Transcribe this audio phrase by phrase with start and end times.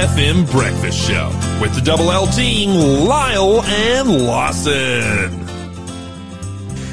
[0.00, 1.28] FM Breakfast Show
[1.60, 5.28] with the double L team, Lyle and Lawson.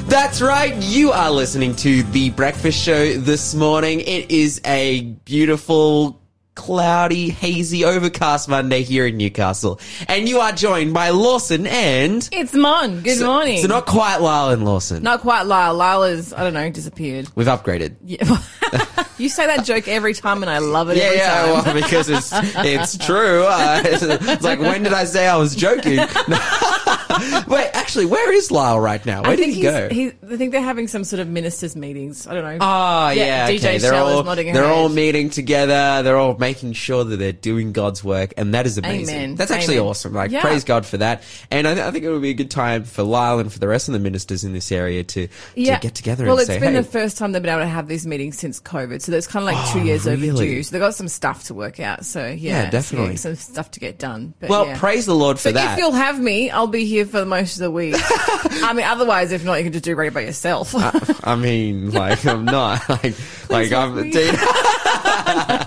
[0.08, 4.00] That's right, you are listening to The Breakfast Show this morning.
[4.00, 6.20] It is a beautiful,
[6.54, 9.80] cloudy, hazy, overcast Monday here in Newcastle.
[10.06, 12.28] And you are joined by Lawson and...
[12.30, 13.00] It's Mon.
[13.00, 13.62] Good morning.
[13.62, 15.02] So not quite Lyle and Lawson.
[15.02, 15.72] Not quite Lyle.
[15.72, 17.26] Lyle is, I don't know, disappeared.
[17.34, 17.96] We've upgraded.
[18.04, 19.04] Yeah.
[19.18, 21.64] you say that joke every time and I love it Yeah, every yeah, time.
[21.64, 23.44] well, because it's it's true.
[23.44, 25.98] Uh, it's, it's like, when did I say I was joking?
[27.48, 29.22] Wait, actually, where is Lyle right now?
[29.22, 29.88] Where I did he go?
[29.88, 32.26] he- I think they're having some sort of ministers' meetings.
[32.26, 32.58] I don't know.
[32.64, 33.78] Oh yeah, DJ okay.
[33.78, 36.02] They're Shell is all they're all meeting together.
[36.02, 39.14] They're all making sure that they're doing God's work, and that is amazing.
[39.16, 39.34] Amen.
[39.34, 39.88] That's actually Amen.
[39.88, 40.12] awesome.
[40.12, 40.42] Like Yeah.
[40.42, 41.22] praise God for that.
[41.50, 43.58] And I, th- I think it would be a good time for Lyle and for
[43.58, 45.32] the rest of the ministers in this area to, to
[45.80, 47.88] get together Well, it's say, been "Hey, the first time they've been able to have
[47.88, 50.28] these meetings since COVID, so that's kind of like two Oh, years really?
[50.28, 50.62] overdue.
[50.62, 52.04] So they've got some stuff to work out.
[52.04, 53.16] So yeah, Yeah, definitely.
[53.16, 54.34] some stuff to get done.
[54.38, 54.78] But, well, yeah.
[54.78, 57.54] praise the Lord for So that." if you'll have me, I'll be here for most
[57.56, 57.94] of the week.
[58.62, 60.74] I mean, otherwise, if not, you can just do radio by yourself.
[60.74, 60.92] Uh,
[61.24, 63.14] I mean, like I'm not like
[63.48, 64.10] like I'm.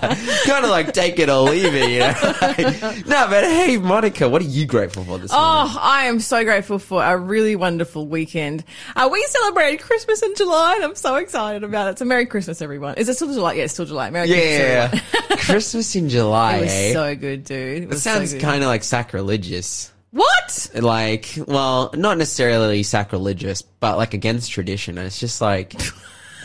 [0.46, 1.90] kind of like take it or leave it.
[1.90, 2.92] You know?
[3.06, 5.48] No, but hey, Monica, what are you grateful for this morning?
[5.48, 8.64] Oh, I am so grateful for a really wonderful weekend.
[8.96, 11.98] Uh, we celebrated Christmas in July, and I'm so excited about it.
[11.98, 12.94] So, Merry Christmas, everyone.
[12.96, 13.54] Is it still July?
[13.54, 14.10] Yeah, it's still July.
[14.10, 15.36] Merry Christmas, Yeah.
[15.38, 16.56] Christmas in July.
[16.56, 16.92] It was eh?
[16.92, 17.92] so good, dude.
[17.92, 19.92] It sounds so kind of like sacrilegious.
[20.10, 20.70] What?
[20.74, 24.98] Like, well, not necessarily sacrilegious, but like against tradition.
[24.98, 25.74] And it's just like,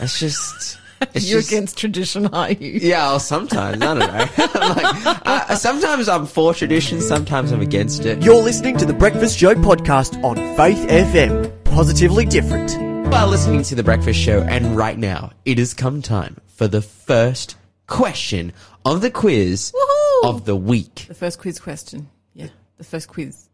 [0.00, 0.78] it's just,
[1.14, 2.72] You're just, against tradition, are you?
[2.82, 4.06] Yeah, well, sometimes I don't know.
[4.38, 8.22] like, I, sometimes I'm for tradition, sometimes I'm against it.
[8.22, 11.64] You're listening to the Breakfast Show podcast on Faith FM.
[11.64, 12.72] Positively different.
[12.72, 16.68] You are listening to the Breakfast Show, and right now it has come time for
[16.68, 18.52] the first question
[18.84, 20.28] of the quiz Woohoo!
[20.28, 21.06] of the week.
[21.08, 22.08] The first quiz question.
[22.34, 23.44] Yeah, the first quiz.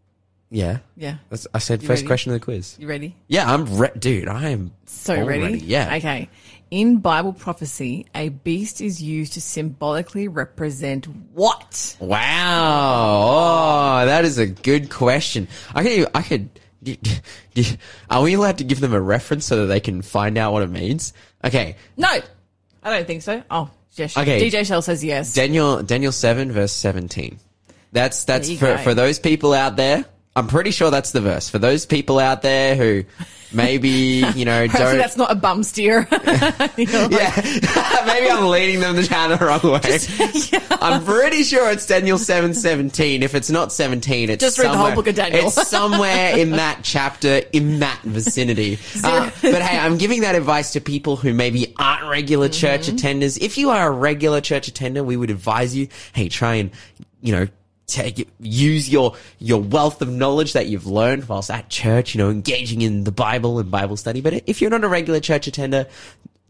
[0.51, 1.17] Yeah, Yeah.
[1.31, 2.07] That's- I said You first ready?
[2.07, 2.77] question of the quiz.
[2.79, 3.17] You ready?
[3.27, 4.29] Yeah, I'm re- dude.
[4.29, 5.59] I am So all ready?
[5.59, 5.97] Yeah.
[5.97, 6.29] Okay.
[6.75, 11.97] In Bible prophecy, a beast is used to symbolically represent what?
[12.01, 14.01] Wow.
[14.03, 15.47] Oh, that is a good question.
[15.73, 16.49] I could, I could,
[18.11, 20.65] are we allowed to give them a reference so that they can find out what
[20.65, 21.13] it means?
[21.45, 21.77] Okay.
[21.97, 22.09] No,
[22.83, 23.45] I don't think so.
[23.53, 24.19] Oh, yes.
[24.19, 24.41] Okay.
[24.41, 25.33] DJ Shell says yes.
[25.33, 27.39] Daniel, Daniel 7 verse 17.
[27.93, 28.79] That's, that's for, go.
[28.79, 30.07] for those people out there.
[30.37, 31.49] I'm pretty sure that's the verse.
[31.49, 33.05] For those people out there who
[33.53, 33.89] maybe,
[34.35, 34.99] you know, Hopefully don't.
[34.99, 36.09] that's not a bum steer.
[36.77, 40.77] You know, yeah, maybe I'm leading them down the wrong way.
[40.81, 43.23] I'm pretty sure it's Daniel seven seventeen.
[43.23, 45.47] If it's not seventeen, it's Just read the whole book of Daniel.
[45.47, 48.79] It's somewhere in that chapter, in that vicinity.
[49.05, 52.97] Uh, but hey, I'm giving that advice to people who maybe aren't regular church Mm-hmm.
[52.97, 53.39] attenders.
[53.41, 56.71] If you are a regular church attender, we would advise you, hey, try and
[57.21, 57.47] you know.
[57.87, 62.31] Take, use your your wealth of knowledge that you've learned whilst at church, you know,
[62.31, 64.23] engaging in the Bible and Bible study.
[64.23, 65.87] But if you're not a regular church attender,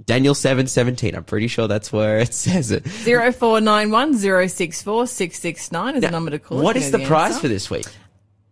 [0.05, 1.15] Daniel seven seventeen.
[1.15, 2.87] I'm pretty sure that's where it says it.
[2.87, 4.17] 0491
[4.49, 6.62] 064 669 is the number to call.
[6.62, 7.41] What is if is you the prize answer.
[7.41, 7.87] for this week?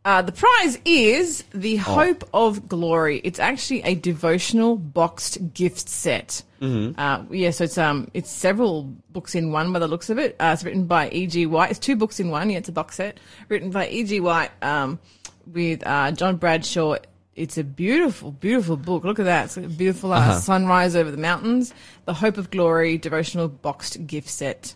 [0.04, 1.82] Uh, the prize is the Oh.
[1.82, 3.20] Hope of Glory.
[3.22, 6.42] It's actually a devotional boxed gift set.
[6.60, 6.98] Mm-hmm.
[6.98, 10.34] Uh, yeah, so it's um it's several books in one by the looks of it.
[10.40, 11.26] Uh, it's written by E.
[11.28, 11.46] G.
[11.46, 11.70] White.
[11.70, 12.50] It's two books in one.
[12.50, 13.18] Yeah, it's a box set
[13.48, 14.02] written by E.
[14.04, 14.18] G.
[14.20, 14.98] White um,
[15.46, 16.96] with uh, John Bradshaw.
[17.34, 19.04] It's a beautiful, beautiful book.
[19.04, 19.44] Look at that.
[19.46, 20.38] It's a beautiful uh, Uh-huh.
[20.40, 21.72] sunrise over the mountains.
[22.04, 24.74] The Hope of Glory devotional boxed gift set.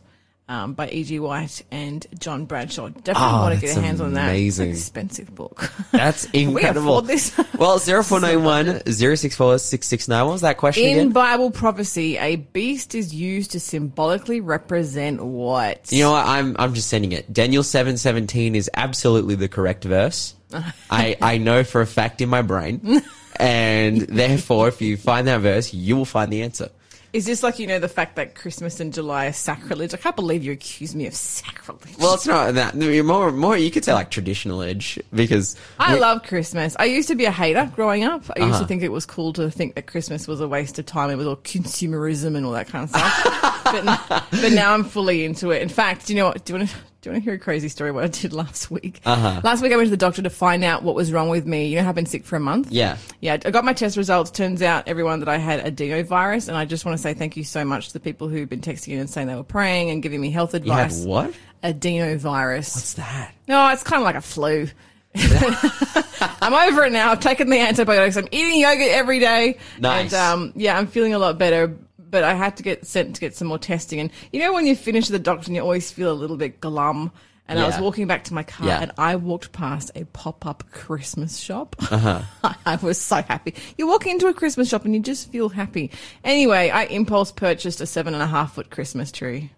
[0.48, 1.18] Um, by E.G.
[1.18, 2.88] White and John Bradshaw.
[2.90, 4.28] Definitely Oh, want to get a hands on that.
[4.28, 4.68] Amazing.
[4.68, 5.72] an expensive book.
[5.90, 6.98] That's we incredible.
[6.98, 7.36] afford this?
[7.58, 10.24] well, 0491 064 669.
[10.24, 11.10] What was that question In again?
[11.10, 15.90] Bible prophecy, a beast is used to symbolically represent what?
[15.90, 16.24] You know what?
[16.24, 17.32] I'm I'm just sending it.
[17.32, 20.36] Daniel seven seventeen is absolutely the correct verse.
[20.90, 23.02] I I know for a fact in my brain,
[23.40, 26.70] and therefore, if you find that verse, you will find the answer.
[27.16, 29.94] Is this like, you know, the fact that Christmas and July is sacrilege?
[29.94, 31.96] I can't believe you accuse me of sacrilege.
[31.98, 32.74] Well, it's not that.
[32.76, 36.76] You're more more, you could say like traditional edge because I we- love Christmas.
[36.78, 38.22] I used to be a hater growing up.
[38.36, 38.60] I used Uh-huh.
[38.60, 41.08] to think it was cool to think that Christmas was a waste of time.
[41.10, 43.52] It was all consumerism and all that kind of stuff.
[43.72, 45.62] but, but now I'm fully into it.
[45.62, 46.44] In fact, do you know what?
[46.44, 46.76] Do you want to?
[47.06, 47.92] Do you want to hear a crazy story?
[47.92, 49.00] What I did last week?
[49.04, 49.40] Uh-huh.
[49.44, 51.68] Last week I went to the doctor to find out what was wrong with me.
[51.68, 52.72] You know, I've been sick for a month.
[52.72, 52.96] Yeah.
[53.20, 54.32] Yeah, I got my test results.
[54.32, 57.44] Turns out everyone that I had adenovirus, and I just want to say thank you
[57.44, 60.02] so much to the people who've been texting in and saying they were praying and
[60.02, 60.98] giving me health advice.
[60.98, 61.34] you had what?
[61.62, 62.74] Adenovirus.
[62.74, 63.34] What's that?
[63.46, 64.66] No, it's kind of like a flu.
[65.16, 67.12] I'm over it now.
[67.12, 68.16] I've taken the antibiotics.
[68.16, 69.58] I'm eating yogurt every day.
[69.78, 70.12] Nice.
[70.12, 71.76] And um, yeah, I'm feeling a lot better.
[72.08, 73.98] But I had to get sent to get some more testing.
[74.00, 76.60] And you know when you finish the doctor and you always feel a little bit
[76.60, 77.10] glum.
[77.48, 78.80] And I was walking back to my car Yeah.
[78.82, 81.76] and I walked past a pop up Christmas shop.
[81.92, 82.22] Uh-huh.
[82.66, 83.54] I was so happy.
[83.78, 85.92] You walk into a Christmas shop and you just feel happy.
[86.24, 89.52] Anyway, I impulse purchased a seven and a half foot Christmas tree.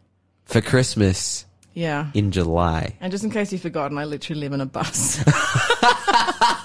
[0.44, 2.10] For Christmas Yeah.
[2.12, 2.94] in July.
[3.00, 5.22] And just in case you've forgotten, I literally live in a bus.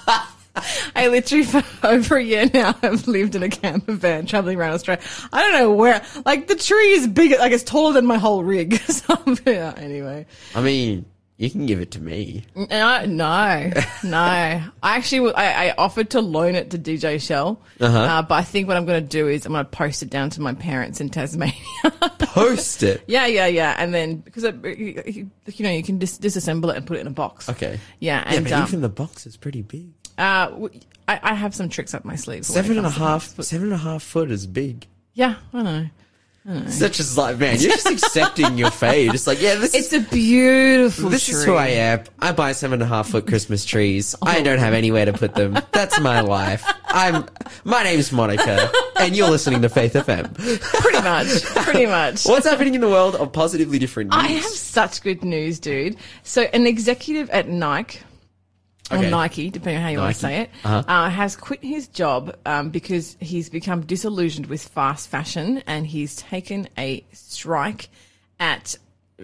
[0.94, 4.72] I literally for over a year now have lived in a camper van traveling around
[4.72, 5.02] Australia.
[5.32, 8.42] I don't know where, like the tree is bigger, like it's taller than my whole
[8.42, 8.74] rig.
[8.80, 10.26] so, yeah, anyway.
[10.54, 11.04] I mean,
[11.36, 12.44] you can give it to me.
[12.54, 13.70] No, no,
[14.04, 14.16] no.
[14.16, 18.76] I actually, I offered to loan it to DJ Shell, uh but I think what
[18.76, 21.08] I'm going to do is I'm going to post it down to my parents in
[21.08, 21.54] Tasmania.
[22.18, 23.02] Post it.
[23.08, 23.74] yeah, yeah, yeah.
[23.78, 27.00] And then because it, you you know you can dis- disassemble it and put it
[27.00, 27.48] in a box.
[27.48, 27.78] Okay.
[27.98, 29.90] Yeah, Yeah, and but um, even the box is pretty big.
[30.18, 32.46] Uh, w- I, I have some tricks up my sleeve.
[32.46, 34.86] for when it Seven and a half, seven and a half foot is big.
[35.14, 35.86] Yeah, I know.
[36.68, 39.10] Such as like, man, you're just accepting your fate.
[39.12, 41.08] Just like, yeah, this It's is a beautiful.
[41.08, 42.04] this is who I am.
[42.18, 44.14] I buy seven and a half foot Christmas trees.
[44.20, 45.56] I don't have anywhere to put them.
[45.72, 46.62] That's my life.
[46.88, 47.24] I'm.
[47.64, 48.70] My name's Monica,
[49.00, 50.34] and you're listening to Faith FM.
[50.82, 51.42] Pretty much.
[51.64, 52.26] Pretty much.
[52.26, 54.22] What's happening in the world of positively different news?
[54.22, 55.96] I have such good news, dude.
[56.24, 58.00] So, an executive at Nike,
[58.90, 60.82] or Nike, depending on how you want to say it, Uh-huh.
[60.86, 66.16] uh, has quit his job um, because he's become disillusioned with fast fashion and he's
[66.16, 67.88] taken a strike
[68.38, 68.76] at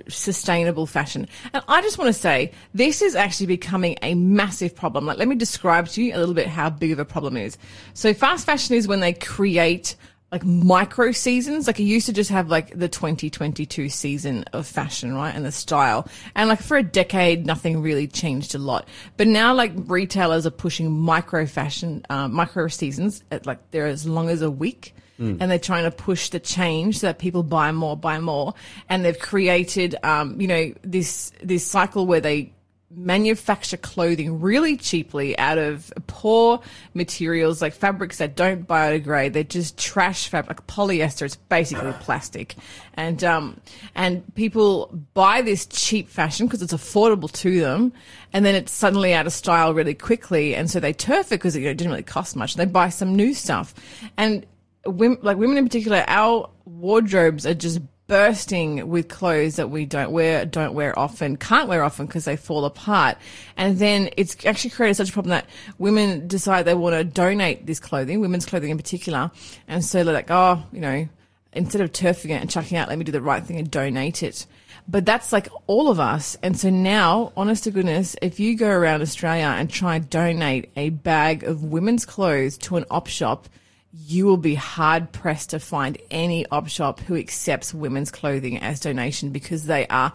[0.09, 1.27] sustainable fashion.
[1.53, 5.05] And I just want to say this is actually becoming a massive problem.
[5.05, 7.45] Like, let me describe to you a little bit how big of a problem it
[7.45, 7.59] is.
[7.93, 9.97] So, fast fashion is when they create
[10.33, 11.67] like micro seasons.
[11.67, 15.35] Like, you used to just have like the 2022 season of fashion, right?
[15.35, 16.09] And the style.
[16.35, 18.89] And like for a decade, nothing really changed a lot.
[19.17, 24.07] But now, like, retailers are pushing micro fashion, uh, micro seasons at like they're as
[24.07, 24.95] long as a week
[25.39, 28.55] and they're trying to push the change so that people buy more, buy more,
[28.89, 32.53] and they've created, um, you know, this this cycle where they
[32.93, 36.61] manufacture clothing really cheaply out of poor
[36.93, 39.33] materials like fabrics that don't biodegrade.
[39.33, 41.23] They're just trash fabric, like polyester.
[41.23, 42.57] It's basically plastic,
[42.95, 43.61] and um,
[43.95, 47.93] and people buy this cheap fashion because it's affordable to them,
[48.33, 51.55] and then it's suddenly out of style really quickly, and so they turf it because
[51.55, 52.55] it you know, didn't really cost much.
[52.57, 53.73] They buy some new stuff,
[54.17, 54.45] and
[54.85, 60.11] women, like women in particular, our wardrobes are just bursting with clothes that we don't
[60.11, 63.17] wear, don't wear often, can't wear often because they fall apart.
[63.57, 65.47] And then it's actually created such a problem that
[65.79, 69.31] women decide they want to donate this clothing, women's clothing in particular.
[69.69, 71.09] And so they're like, oh, you know,
[71.53, 73.71] instead of turfing it and chucking it out, let me do the right thing and
[73.71, 74.45] donate it.
[74.89, 76.37] But that's like all of us.
[76.43, 80.73] And so now, honest to goodness, if you go around Australia and try and donate
[80.75, 83.49] a bag of women's clothes to an op shop,
[83.93, 88.79] you will be hard pressed to find any op shop who accepts women's clothing as
[88.81, 90.13] donation because they are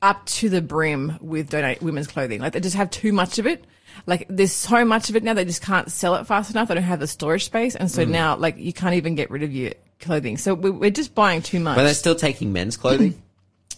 [0.00, 2.40] up to the brim with donate women's clothing.
[2.40, 3.64] Like they just have too much of it.
[4.06, 6.68] Like there's so much of it now they just can't sell it fast enough.
[6.68, 7.92] They don't have the storage space, and Mm.
[7.92, 10.36] so now like you can't even get rid of your clothing.
[10.38, 11.76] So we- we're just buying too much.
[11.76, 13.20] But they're still taking men's clothing.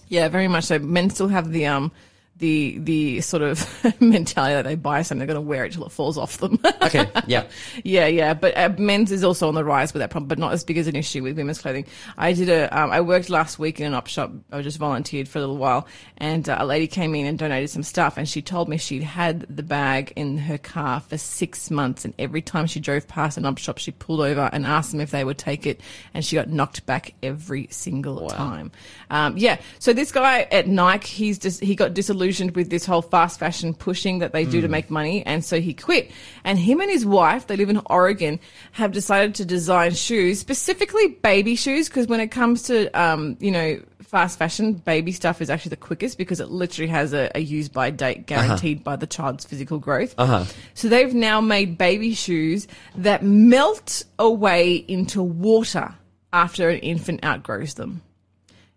[0.09, 0.79] Yeah, very much so.
[0.79, 1.91] Men still have the um
[2.38, 3.66] the the sort of
[4.00, 6.58] mentality that they buy something they're going to wear it till it falls off them.
[6.82, 7.44] okay, yeah.
[7.84, 8.34] yeah, yeah.
[8.34, 10.76] But uh, men's is also on the rise with that problem, but not as big
[10.78, 11.86] as an issue with women's clothing.
[12.19, 14.32] I did a um, I worked last week in an op shop.
[14.50, 15.86] I just volunteered for a little while,
[16.19, 19.05] and uh, a lady came in and donated some stuff, and she told me she'd
[19.05, 23.38] had the bag in her car for six months, and every time she drove past
[23.38, 25.81] an op shop, she pulled over and asked them if they would take it,
[26.12, 28.72] and she got knocked back every single time.
[29.10, 29.60] Um, yeah.
[29.79, 33.74] So this guy at Nike, he's just he got disillusioned with this whole fast fashion
[33.74, 36.10] pushing that they do to make money, and so he quit.
[36.44, 38.40] And him and his wife, they live in Oregon,
[38.72, 43.50] have decided to design shoes, specifically baby shoes, because when it comes to um, you
[43.50, 47.40] know fast fashion, baby stuff is actually the quickest because it literally has a, a
[47.40, 50.14] use by date guaranteed by the child's physical growth.
[50.19, 50.44] Uh-huh.
[50.74, 55.94] So they've now made baby shoes that melt away into water
[56.32, 58.02] after an infant outgrows them.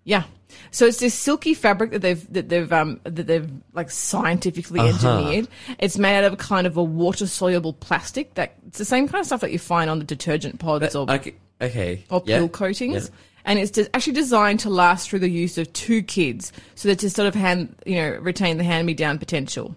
[0.03, 0.23] Yeah.
[0.71, 5.47] So it's this silky fabric that they've that they've um that they've like scientifically engineered.
[5.79, 9.07] It's made out of a kind of a water soluble plastic that it's the same
[9.07, 12.03] kind of stuff that you find on the detergent pods or Okay, okay.
[12.09, 12.37] or yeah.
[12.37, 13.09] pill coatings.
[13.09, 13.15] Yeah.
[13.45, 17.09] And it's actually designed to last through the use of two kids, so that to
[17.09, 19.73] sort of hand, you know, retain the hand-me-down potential.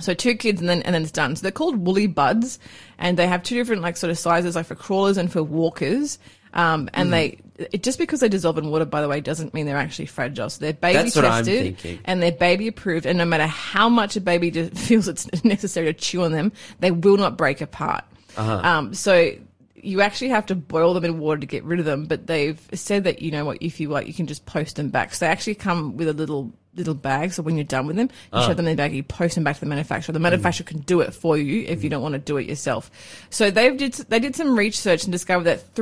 [0.00, 1.36] So two kids, and then and then it's done.
[1.36, 2.58] So they're called woolly buds,
[2.98, 6.18] and they have two different like sort of sizes, like for crawlers and for walkers.
[6.54, 7.12] Um, and Hmm.
[7.12, 7.38] they
[7.72, 10.50] it, just because they dissolve in water, by the way, doesn't mean they're actually fragile.
[10.50, 13.06] So they're baby That's tested and they're baby approved.
[13.06, 16.90] And no matter how much a baby feels it's necessary to chew on them, they
[16.90, 18.04] will not break apart.
[18.36, 18.60] Uh-huh.
[18.64, 19.32] Um, so
[19.76, 22.06] you actually have to boil them in water to get rid of them.
[22.06, 24.88] But they've said that you know what, if you like, you can just post them
[24.90, 25.14] back.
[25.14, 27.34] So they actually come with a little little bags.
[27.36, 28.46] So when you're done with them, you Ah.
[28.46, 30.14] shove them in the bag, you post them back to the manufacturer.
[30.14, 30.22] The Mm.
[30.22, 32.90] manufacturer can do it for you if you don't want to do it yourself.
[33.28, 35.74] So they did they did some research and discovered that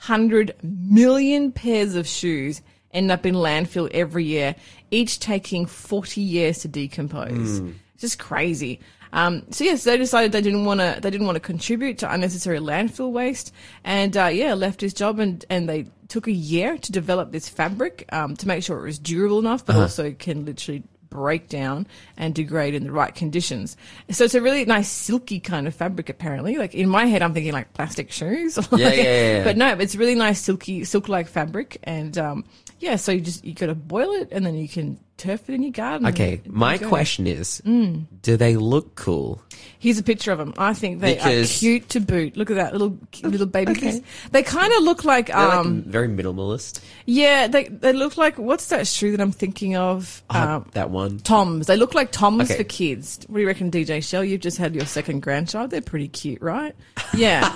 [0.00, 2.62] 300 million pairs of shoes
[2.92, 4.54] end up in landfill every year,
[4.90, 7.60] each taking 40 years to decompose.
[7.60, 7.74] Mm.
[7.94, 8.80] It's just crazy.
[9.12, 10.98] Um, so yes, they decided they didn't want to.
[11.00, 13.52] They didn't want to contribute to unnecessary landfill waste,
[13.84, 17.48] and uh, yeah, left his job and and they took a year to develop this
[17.48, 20.82] fabric um, to make sure it was durable enough, but also can literally
[21.16, 23.76] break down and degrade in the right conditions.
[24.10, 26.10] So it's a really nice silky kind of fabric.
[26.10, 28.58] Apparently, like in my head, I'm thinking like plastic shoes.
[28.76, 29.44] Yeah, yeah, yeah.
[29.44, 32.44] But no, it's really nice silky silk-like fabric, and um,
[32.78, 35.54] yeah, so you just you got to boil it and then you can turf it
[35.54, 36.06] in your garden.
[36.08, 38.06] Okay, my question is, Mm.
[38.22, 39.42] do they look cool?
[39.78, 40.52] Here's a picture of them.
[40.58, 42.36] I think they Because- are cute to boot.
[42.36, 44.02] Look at that little little baby Okay.
[44.32, 46.80] They kind of look like They're like um very minimalist.
[47.06, 50.90] yeah they they look like what's that shoe that I'm thinking of Uh, um, that
[50.90, 51.18] one.
[51.20, 51.66] Toms.
[51.66, 52.56] They look like Toms Okay.
[52.58, 53.20] for kids.
[53.28, 54.24] What do you reckon, DJ Shell?
[54.24, 55.70] You've just had your second grandchild.
[55.70, 56.74] They're pretty cute, right?
[57.16, 57.50] Yeah.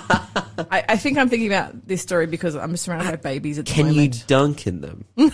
[0.71, 3.71] I, I think I'm thinking about this story because I'm surrounded by babies at the
[3.73, 5.05] Can you dunk in them?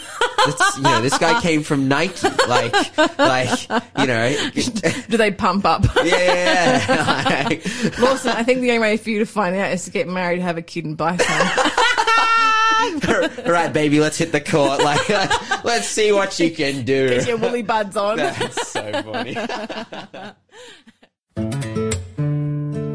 [0.78, 2.17] You know, this guy came from Nike.
[2.48, 2.74] Like,
[3.18, 3.70] like
[4.00, 4.52] you know,
[5.10, 5.84] Do they pump up?
[6.04, 7.44] yeah.
[7.50, 10.08] Like, Lawson, I think the only way for you to find out is to get
[10.08, 11.48] married, have a kid, and buy some.
[13.46, 14.82] All right, baby, let's hit the court.
[14.82, 15.10] Like,
[15.66, 17.10] let's see what you can do.
[17.10, 18.18] Get your woolly buds on.
[18.18, 19.36] That's so funny.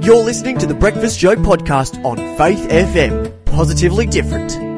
[0.05, 3.45] You're listening to the Breakfast Show podcast on Faith FM.
[3.45, 4.72] Positively different.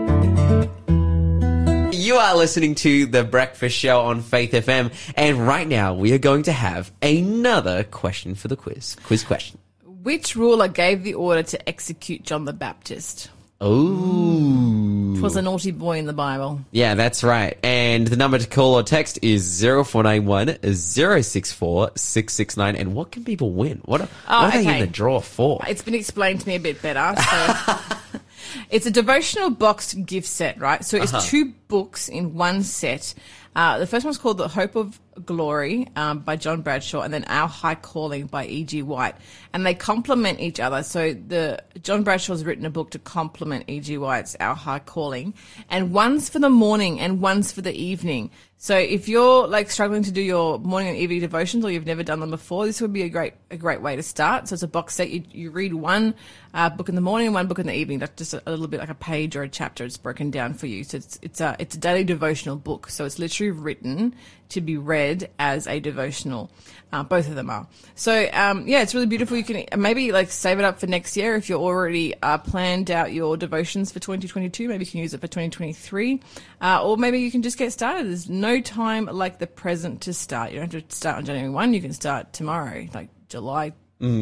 [2.04, 6.18] You are listening to the Breakfast Show on Faith FM, and right now we are
[6.18, 8.94] going to have another question for the quiz.
[9.04, 9.58] Quiz question.
[10.02, 13.30] Which ruler gave the order to execute John the Baptist?
[13.58, 16.61] Oh, It was a naughty boy in the Bible.
[16.73, 17.56] yeah, that's right.
[17.64, 22.76] And the number to call or text is 0491 064 669.
[22.76, 23.80] And what can people win?
[23.87, 25.62] What are, Oh, what are they in the draw for?
[25.66, 27.18] It's been explained to me a bit better.
[27.23, 28.18] So
[28.70, 30.84] it's a devotional boxed gift set, right?
[30.84, 31.26] So it's Uh-huh.
[31.26, 33.14] two books in one set.
[33.56, 37.25] Uh, the first one's called The Hope of Glory um, by John Bradshaw, and then
[37.25, 38.83] Our High Calling by E.G.
[38.83, 39.14] White,
[39.52, 40.83] and they complement each other.
[40.83, 43.99] So the John Bradshaw's written a book to complement E.G.
[43.99, 45.35] White's Our High Calling,
[45.68, 48.30] and one's for the morning and one's for the evening.
[48.64, 52.02] So if you're like struggling to do your morning and evening devotions, or you've never
[52.02, 54.49] done them before, this would be a great a great way to start.
[54.49, 55.11] So it's a box set.
[55.11, 56.14] You, you read one
[56.54, 57.99] uh, book in the morning and one book in the evening.
[57.99, 59.85] That's just a, a little bit like a page or a chapter.
[59.85, 60.83] It's broken down for you.
[60.83, 62.88] So it's it's a it's a daily devotional book.
[62.88, 64.14] So it's literally written
[64.49, 65.03] to be read
[65.38, 66.50] as a devotional.
[66.92, 67.66] Uh, both of them are.
[67.96, 69.37] So um, yeah, it's really beautiful.
[69.37, 72.90] You can maybe like save it up for next year if you're already uh, planned
[72.90, 74.68] out your devotions for 2022.
[74.68, 76.20] Maybe you can use it for 2023,
[76.61, 78.06] uh, or maybe you can just get started.
[78.06, 80.52] There's no time like the present to start.
[80.52, 81.75] You don't have to start on January one.
[81.75, 83.73] You can start tomorrow, like July.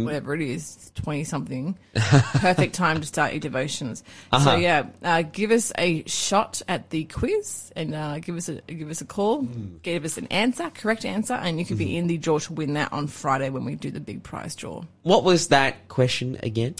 [0.05, 4.05] Whatever it is, twenty something, perfect time to start your devotions.
[4.43, 8.61] So yeah, uh, give us a shot at the quiz and uh, give us a
[8.63, 9.43] give us a call,
[9.83, 12.75] give us an answer, correct answer, and you could be in the draw to win
[12.75, 14.83] that on Friday when we do the big prize draw.
[15.03, 16.75] What was that question again?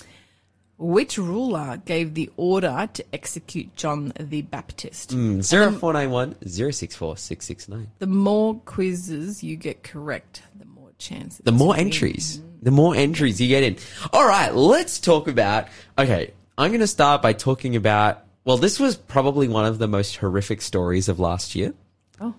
[0.79, 5.13] Which ruler gave the order to execute John the Baptist?
[5.13, 5.41] Hmm.
[5.41, 7.89] 0491 064 669.
[8.01, 11.41] The more quizzes you get correct, the more chances.
[11.45, 13.77] The more entries, the more entries you get in.
[14.13, 15.67] All right, let's talk about.
[15.99, 18.25] Okay, I'm going to start by talking about.
[18.45, 21.75] Well, this was probably one of the most horrific stories of last year
[22.21, 22.35] Oh,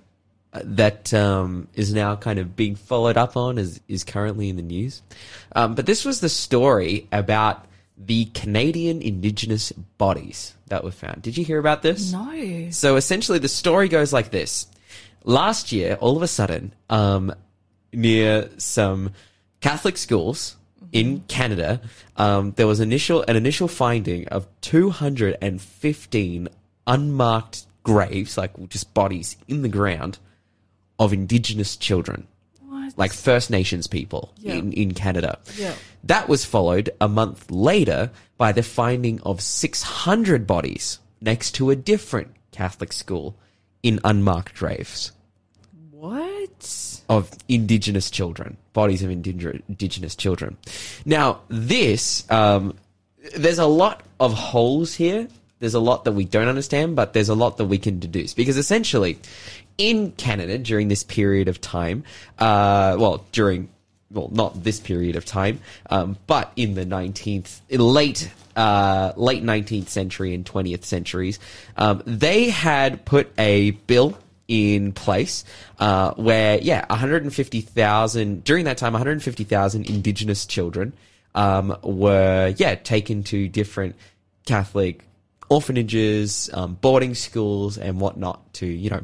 [0.51, 4.57] uh, that um, is now kind of being followed up on, is, is currently in
[4.57, 5.01] the news.
[5.55, 7.65] Um, but this was the story about
[7.97, 11.21] the Canadian Indigenous bodies that were found.
[11.21, 12.11] Did you hear about this?
[12.11, 12.69] no.
[12.71, 14.67] So essentially, the story goes like this:
[15.23, 17.33] Last year, all of a sudden, um,
[17.93, 19.11] near some
[19.63, 20.57] Catholic schools
[20.91, 21.79] in Canada,
[22.17, 26.49] um, there was initial an initial finding of 215
[26.85, 30.19] unmarked graves, like just bodies in the ground,
[30.99, 32.27] of Indigenous children
[32.67, 32.93] What?
[32.97, 34.55] like First Nations people Yeah.
[34.55, 35.39] in, in Canada.
[35.57, 35.73] Yeah.
[36.03, 41.75] That was followed a month later by the finding of 600 bodies next to a
[41.75, 43.35] different Catholic school
[43.81, 45.11] in unmarked graves
[45.91, 46.92] what?
[47.17, 50.57] Of indigenous children, bodies of indig- indigenous children.
[51.05, 52.75] Now, this, um,
[53.35, 55.27] there's a lot of holes here.
[55.59, 58.33] There's a lot that we don't understand, but there's a lot that we can deduce.
[58.33, 59.17] Because essentially,
[59.77, 62.03] in Canada during this period of time,
[62.39, 63.69] uh, well, during,
[64.11, 69.87] well, not this period of time, um, but in the 19th, late, uh, late 19th
[69.87, 71.39] century and 20th centuries,
[71.77, 75.45] um, they had put a bill in place
[75.79, 80.93] uh, where, yeah, 150,000, during that time, 150,000 Indigenous children
[81.35, 83.95] um, were, yeah, taken to different
[84.45, 85.03] Catholic
[85.49, 89.03] orphanages, um, boarding schools, and whatnot to, you know,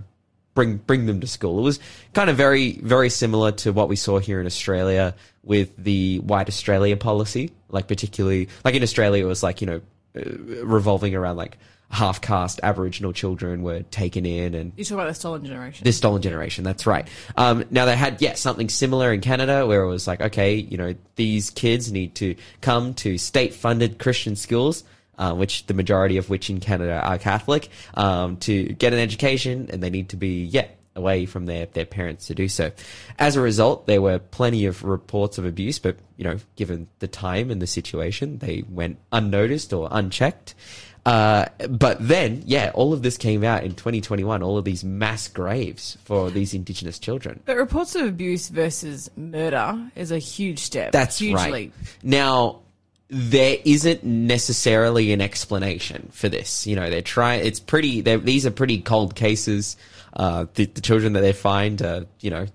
[0.60, 1.60] bring bring them to school.
[1.60, 1.80] It was
[2.14, 6.50] kind of very very similar to what we saw here in Australia with the White
[6.50, 7.52] Australia policy.
[7.70, 9.82] Like particularly, like in Australia, it was like you know
[10.18, 11.58] uh, revolving around like
[11.92, 15.84] half caste Aboriginal children were taken in and You talk about the stolen generation.
[15.84, 16.64] the stolen generation.
[16.64, 17.08] That's right.
[17.36, 20.78] Um, now they had yeah something similar in Canada where it was like okay you
[20.78, 24.84] know these kids need to come to state funded Christian schools.
[25.18, 29.68] Uh, which the majority of which in Canada are Catholic, um, to get an education,
[29.70, 30.66] and they need to be yeah
[30.96, 32.72] away from their their parents to do so.
[33.18, 37.08] As a result, there were plenty of reports of abuse, but you know, given the
[37.10, 40.56] time and the situation, they went unnoticed or unchecked.
[41.10, 44.44] Uh, but then, yeah, all of this came out in 2021.
[44.44, 47.40] All of these mass graves for these Indigenous children.
[47.46, 50.92] but reports of abuse versus murder is a huge step.
[50.92, 51.52] That's huge right.
[51.52, 51.74] leap.
[52.04, 52.60] Now,
[53.08, 56.68] there isn't necessarily an explanation for this.
[56.68, 57.44] You know, they're trying.
[57.44, 58.02] It's pretty.
[58.02, 59.78] they're- These are pretty cold cases.
[60.14, 62.46] Uh, the, the children that they find, are, you know,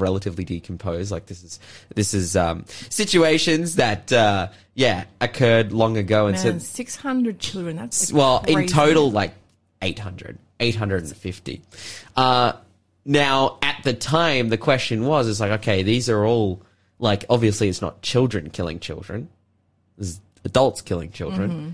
[0.00, 1.10] relatively decomposed.
[1.10, 1.60] Like this is
[1.94, 7.38] this is um, situations that, uh, yeah, occurred long ago, and Man, so six hundred
[7.38, 7.76] children.
[7.76, 9.34] That's well, in total, like
[9.84, 11.62] 800, 850.
[12.16, 12.52] Uh,
[13.04, 16.62] now, at the time, the question was, it's like, okay, these are all,
[16.98, 19.28] like, obviously it's not children killing children.
[19.98, 21.50] This is adults killing children.
[21.50, 21.70] Mm-hmm.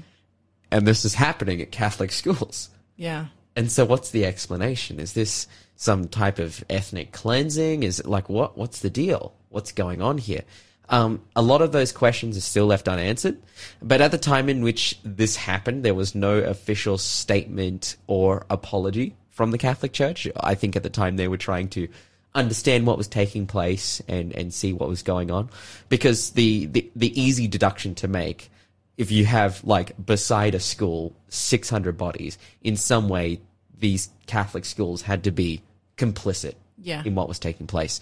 [0.72, 2.70] And this is happening at Catholic schools.
[2.96, 3.26] Yeah.
[3.56, 5.00] And so what's the explanation?
[5.00, 5.46] Is this
[5.80, 7.82] some type of ethnic cleansing?
[7.82, 9.34] Is it like what what's the deal?
[9.48, 10.42] What's going on here?
[10.90, 13.40] Um, a lot of those questions are still left unanswered.
[13.80, 19.16] But at the time in which this happened, there was no official statement or apology
[19.30, 20.28] from the Catholic Church.
[20.38, 21.88] I think at the time they were trying to
[22.34, 25.48] understand what was taking place and, and see what was going on.
[25.88, 28.50] Because the, the, the easy deduction to make
[28.98, 33.40] if you have like beside a school 600 bodies in some way
[33.78, 35.62] these catholic schools had to be
[36.04, 37.02] complicit Yeah.
[37.04, 38.00] in what was taking place.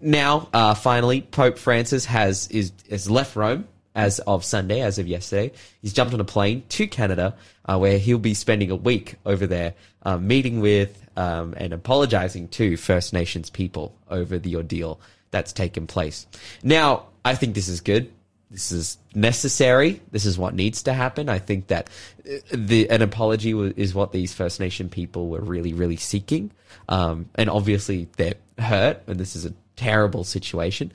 [0.00, 3.62] Now uh, finally pope francis has is has left rome
[3.94, 5.52] as of sunday as of yesterday.
[5.82, 7.34] He's jumped on a plane to canada
[7.68, 9.72] uh, where he'll be spending a week over there
[10.04, 15.00] uh, meeting with um, and apologizing to first nations people over the ordeal
[15.32, 16.26] that's taken place.
[16.62, 16.88] Now
[17.24, 18.04] i think this is good
[18.50, 20.00] this is necessary.
[20.10, 21.28] This is what needs to happen.
[21.28, 21.88] I think that
[22.28, 26.50] uh, the an apology is what these First Nation people were really, really seeking.
[26.88, 30.92] Um, and obviously they're hurt, and this is a terrible situation.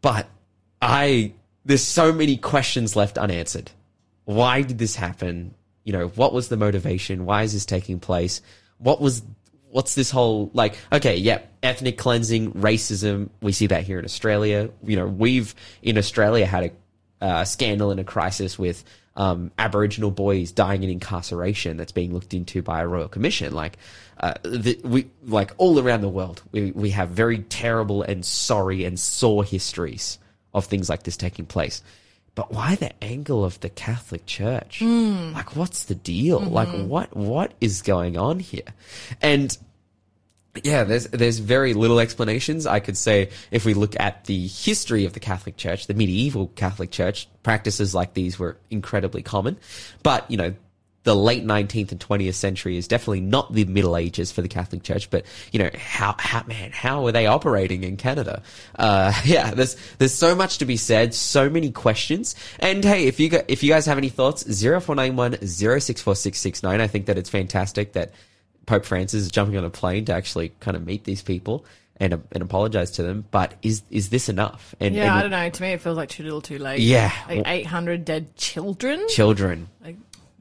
[0.00, 0.28] But
[0.82, 1.32] I,
[1.64, 3.70] there's so many questions left unanswered.
[4.24, 5.54] Why did this happen?
[5.84, 7.24] You know, what was the motivation?
[7.24, 8.42] Why is this taking place?
[8.78, 9.22] What was,
[9.70, 14.70] what's this whole, like, okay, yeah, ethnic cleansing, racism, we see that here in Australia.
[14.84, 18.84] You know, we've, in Australia, had a uh, scandal and a crisis with
[19.16, 23.52] um, Aboriginal boys dying in incarceration that's being looked into by a royal commission.
[23.52, 23.76] Like,
[24.20, 28.84] uh, the, we like all around the world, we we have very terrible and sorry
[28.84, 30.18] and sore histories
[30.54, 31.82] of things like this taking place.
[32.38, 34.78] But why the angle of the Catholic Church?
[34.78, 35.32] Hmm.
[35.32, 36.40] Like, what's the deal?
[36.40, 36.52] Mm-hmm.
[36.54, 38.62] Like, what what is going on here?
[39.20, 39.58] And
[40.62, 42.64] yeah, there's there's very little explanations.
[42.64, 46.46] I could say if we look at the history of the Catholic Church, the medieval
[46.54, 49.58] Catholic Church, practices like these were incredibly common.
[50.04, 50.54] But, you know,
[51.04, 54.82] the late 19th and 20th century is definitely not the Middle Ages for the Catholic
[54.82, 58.42] Church, but, you know, how, how man, how are they operating in Canada?
[58.78, 62.34] Uh, yeah, there's, there's so much to be said, so many questions.
[62.58, 67.06] And hey, if you, got, if you guys have any thoughts, 0491 064669, I think
[67.06, 68.12] that it's fantastic that
[68.66, 71.64] Pope Francis is jumping on a plane to actually kind of meet these people
[72.00, 73.24] and and apologize to them.
[73.30, 74.74] But is is this enough?
[74.78, 75.50] And, Yeah, and I don't know.
[75.50, 76.80] To me, it feels like too little, too late.
[76.80, 77.12] Yeah.
[77.28, 79.06] like eight hundred dead children.
[79.08, 79.96] children, Like,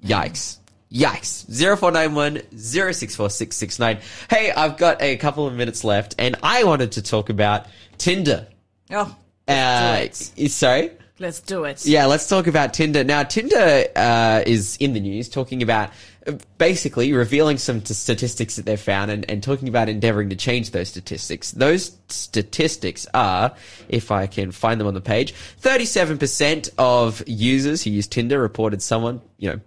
[0.08, 0.58] yikes.
[0.92, 1.46] Yikes.
[1.50, 4.00] 0491 064669.
[4.30, 7.66] Hey, I've got a couple of minutes left and I wanted to talk about
[7.98, 8.48] Tinder.
[8.92, 9.16] oh,
[9.48, 10.52] Uh, let's do it.
[10.52, 10.92] sorry?
[11.20, 11.84] Let's do it.
[11.86, 13.04] Yeah, let's talk about Tinder.
[13.04, 15.90] Now, Tinder uh, is in the news talking about
[16.28, 20.36] uh, basically revealing some t- statistics that they've found and, and talking about endeavoring to
[20.36, 21.52] change those statistics.
[21.54, 23.56] Those statistics are,
[23.90, 28.84] if I can find them on the page, 37% of users who use Tinder reported
[28.84, 29.60] someone, you know,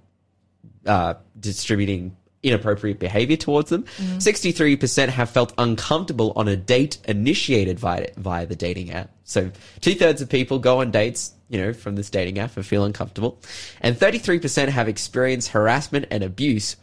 [0.91, 3.85] uh, distributing inappropriate behavior towards them.
[4.19, 9.11] 63% have felt uncomfortable on a date initiated via, via the dating app.
[9.25, 9.51] So
[9.81, 12.85] two thirds of people go on dates, you know, from this dating app and feel
[12.85, 13.39] uncomfortable.
[13.81, 16.77] And 33% have experienced harassment and abuse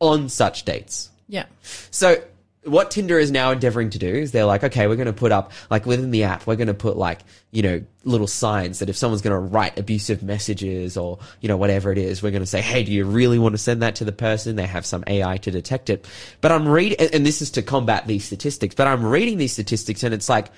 [0.00, 1.10] on such dates.
[1.28, 1.46] Yeah.
[1.90, 2.22] So
[2.64, 5.32] what Tinder is now endeavoring to do is they're like, okay, we're going to put
[5.32, 8.88] up like within the app, we're going to put like you know little signs that
[8.88, 12.42] if someone's going to write abusive messages or you know whatever it is, we're going
[12.42, 14.56] to say, hey, do you really want to send that to the person?
[14.56, 16.06] They have some AI to detect it.
[16.40, 18.74] But I'm reading, and this is to combat these statistics.
[18.74, 20.50] But I'm reading these statistics, and it's like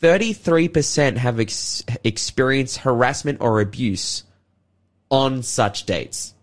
[0.00, 4.24] 33% have ex- experienced harassment or abuse
[5.10, 6.34] on such dates.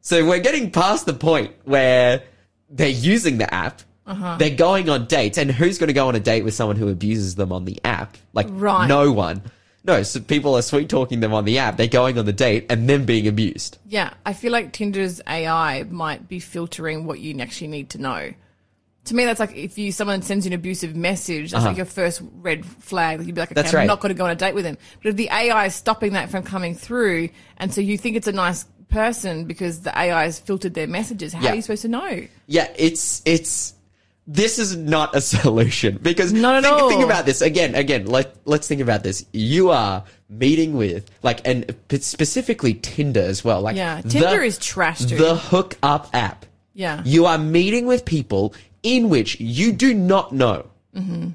[0.00, 2.22] So we're getting past the point where
[2.68, 3.80] they're using the app.
[4.06, 6.88] They're going on dates, and who's going to go on a date with someone who
[6.88, 8.16] abuses them on the app?
[8.32, 8.86] Like, Right.
[8.86, 9.42] no one.
[9.86, 11.76] No, so people are sweet talking them on the app.
[11.76, 13.76] They're going on the date and then being abused.
[13.86, 18.32] Yeah, I feel like Tinder's AI might be filtering what you actually need to know.
[19.06, 21.84] To me, that's like if you someone sends you an abusive message, that's like your
[21.84, 23.26] first red flag.
[23.26, 23.62] You'd be like, okay, Uh-huh.
[23.62, 23.86] That's I'm right.
[23.86, 24.78] not going to go on a date with him.
[25.02, 28.26] But if the AI is stopping that from coming through, and so you think it's
[28.28, 31.52] a nice person because the AI has filtered their messages, how Yeah.
[31.52, 32.26] are you supposed to know?
[32.46, 33.74] Yeah, it's it's
[34.26, 36.88] this is not a solution because Not at think, all.
[36.88, 37.74] think about this again.
[37.74, 39.24] Again, let let's think about this.
[39.32, 43.60] You are meeting with like and specifically Tinder as well.
[43.60, 45.18] Like Yeah, Tinder is trash, dude.
[45.20, 46.46] The hook up app.
[46.76, 47.02] Yeah.
[47.04, 51.30] you are meeting with people in which you do not know Mm-hmm.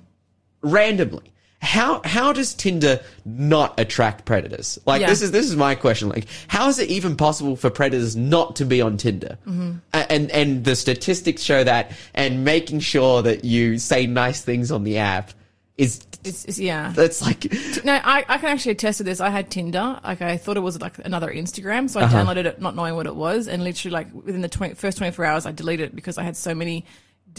[0.61, 1.31] randomly.
[1.61, 4.79] How how does Tinder not attract predators?
[4.85, 5.07] Like Yeah.
[5.09, 6.07] this is this is my question.
[6.09, 9.37] Like how is it even possible for predators not to be on Tinder?
[9.45, 9.71] Mm-hmm.
[9.93, 11.91] And and the statistics show that.
[12.13, 15.31] And making sure that you say nice things on the app
[15.77, 16.93] is It's, it's yeah.
[16.95, 17.51] that's like
[17.83, 19.19] No, I, I can actually attest to this.
[19.19, 19.99] I had Tinder.
[20.03, 22.23] Like I thought it was like another Instagram, so I Uh-huh.
[22.23, 25.11] downloaded it not knowing what it was, and literally like within the 20, first twenty
[25.11, 26.85] four hours, I deleted it because I had so many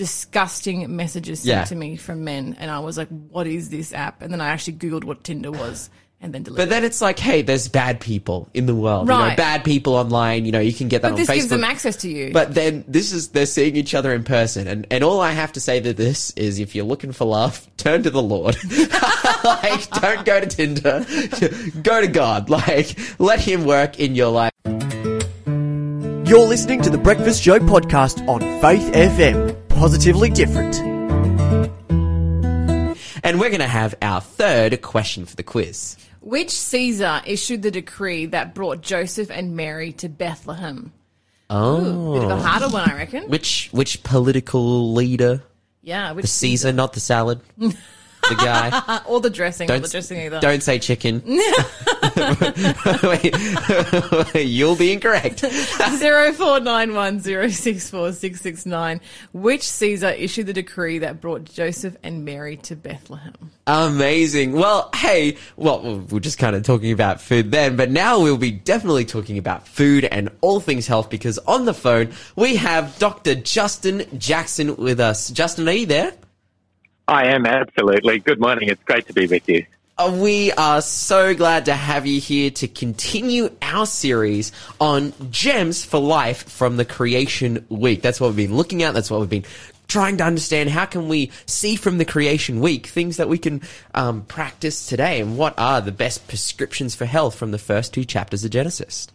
[0.00, 1.64] disgusting messages sent Yeah.
[1.64, 4.48] to me from men, and I was like, "What is this app?" And then I
[4.48, 5.90] actually googled what Tinder was,
[6.22, 6.56] and then deleted.
[6.68, 9.08] But then it's like, hey, there's bad people in the world.
[9.08, 9.36] You know, Right.
[9.36, 10.44] bad people online.
[10.46, 11.34] You know, you can get that But on this Facebook.
[11.34, 12.30] gives them access to you.
[12.32, 15.52] But then this is they're seeing each other in person, and and all I have
[15.52, 18.56] to say to this is, if you're looking for love, turn to the Lord.
[19.44, 21.04] like, don't go to Tinder.
[21.82, 22.48] go to God.
[22.48, 24.52] Like, let Him work in your life.
[26.30, 29.56] You're listening to the Breakfast Show podcast on Faith FM.
[29.80, 30.78] Positively different.
[33.24, 35.96] And we're going to have our third question for the quiz.
[36.20, 40.92] Which Caesar issued the decree that brought Joseph and Mary to Bethlehem?
[41.48, 42.36] Oh, Bit of a oh.
[42.36, 43.30] harder one, I reckon.
[43.30, 45.42] which which political leader?
[45.80, 47.40] Yeah, which The Caesar, not the salad.
[48.28, 49.00] The guy.
[49.06, 50.40] or the dressing, or Don't the dressing either.
[50.40, 51.22] Don't say chicken.
[54.34, 55.40] You'll be incorrect.
[55.96, 59.00] Zero four nine one zero six four six six nine.
[59.32, 63.34] Which Caesar issued the decree that brought Joseph and Mary to Bethlehem?
[63.66, 64.52] Amazing.
[64.52, 68.50] Well, hey, well, we're just kind of talking about food then, but now we'll be
[68.50, 73.34] definitely talking about food and all things health because on the phone we have Dr.
[73.34, 75.30] Justin Jackson with us.
[75.30, 76.12] Justin, are you there?
[77.10, 78.20] I am absolutely.
[78.20, 78.68] Good morning.
[78.68, 79.66] It's great to be with you.
[79.98, 85.84] Uh, We are so glad to have you here to continue our series on gems
[85.84, 88.00] for life from the creation week.
[88.00, 88.94] That's what we've been looking at.
[88.94, 89.44] That's what we've been
[89.88, 90.70] trying to understand.
[90.70, 95.20] How can we see from the creation week things that we can um, practice today?
[95.20, 99.08] And what are the best prescriptions for health from the first two chapters of Genesis?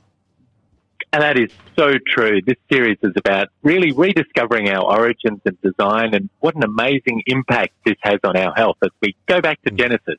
[1.14, 2.42] And that is so true.
[2.42, 7.74] This series is about really rediscovering our origins and design and what an amazing impact
[7.86, 10.18] this has on our health as we go back to Genesis.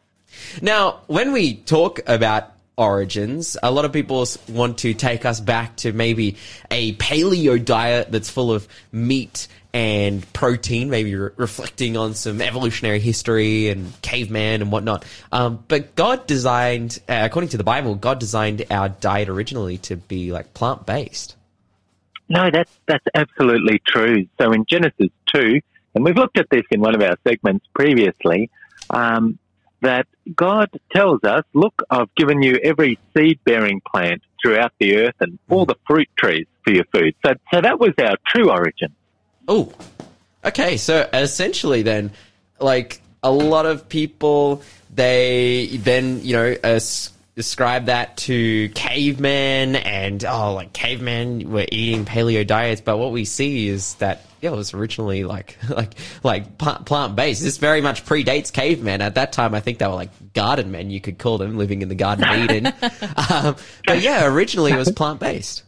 [0.62, 5.76] Now, when we talk about origins, a lot of people want to take us back
[5.76, 6.36] to maybe
[6.70, 12.98] a paleo diet that's full of meat and protein, maybe re- reflecting on some evolutionary
[12.98, 15.04] history and caveman and whatnot.
[15.30, 19.96] Um, but God designed, uh, according to the Bible, God designed our diet originally to
[19.96, 21.36] be like plant based.
[22.30, 24.26] No, that's, that's absolutely true.
[24.40, 25.60] So in Genesis 2,
[25.94, 28.48] and we've looked at this in one of our segments previously,
[28.88, 29.38] um,
[29.82, 35.16] that God tells us, look, I've given you every seed bearing plant throughout the earth
[35.20, 37.14] and all the fruit trees for your food.
[37.26, 38.94] So, so that was our true origin.
[39.48, 39.72] Oh,
[40.44, 40.76] okay.
[40.76, 42.12] So essentially, then,
[42.60, 44.62] like a lot of people,
[44.94, 52.04] they then you know as- ascribe that to cavemen and oh, like cavemen were eating
[52.04, 52.80] paleo diets.
[52.80, 57.42] But what we see is that yeah, it was originally like like like plant based.
[57.42, 59.00] This very much predates cavemen.
[59.00, 60.90] At that time, I think they were like garden men.
[60.90, 62.66] You could call them living in the Garden of Eden.
[63.30, 63.56] um,
[63.86, 65.62] but yeah, originally it was plant based.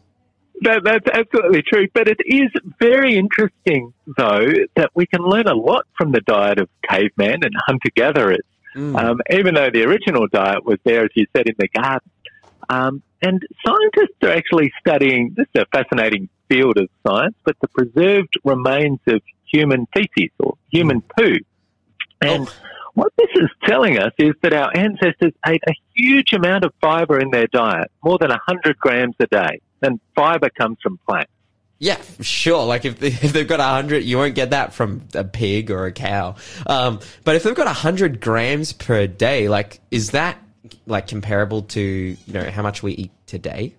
[0.62, 1.86] That, that's absolutely true.
[1.94, 6.58] But it is very interesting, though, that we can learn a lot from the diet
[6.58, 8.44] of cavemen and hunter gatherers,
[8.96, 12.10] um, even though the original diet was there, as you said, in the garden.
[12.68, 17.68] Um, and scientists are actually studying, this is a fascinating field of science, but the
[17.68, 19.20] preserved remains of
[19.52, 21.36] human feces or human poo.
[22.20, 22.52] And Oh.
[22.94, 27.18] what this is telling us is that our ancestors ate a huge amount of fiber
[27.18, 29.60] in their diet, more than 100 grams a day.
[29.82, 31.30] And fiber comes from plants.
[31.78, 32.64] Yeah, sure.
[32.64, 35.70] Like if, they, if they've got a hundred, you won't get that from a pig
[35.70, 36.36] or a cow.
[36.66, 40.38] Um, but if they've got a hundred grams per day, like is that
[40.86, 43.74] like comparable to you know how much we eat today?